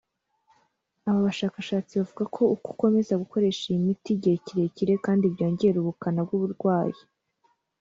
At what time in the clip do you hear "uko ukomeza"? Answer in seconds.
2.55-3.19